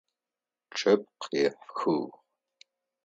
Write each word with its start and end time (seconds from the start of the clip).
Чъэп 0.75 1.01
къехыгъ. 1.21 1.99